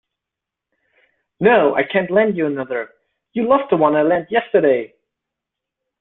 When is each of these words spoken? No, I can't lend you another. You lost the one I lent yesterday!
No, 1.39 1.75
I 1.75 1.83
can't 1.83 2.09
lend 2.09 2.35
you 2.35 2.47
another. 2.47 2.89
You 3.33 3.47
lost 3.47 3.69
the 3.69 3.77
one 3.77 3.95
I 3.95 4.01
lent 4.01 4.31
yesterday! 4.31 4.95